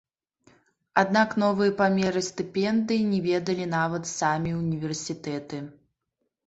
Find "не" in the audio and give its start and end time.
3.13-3.19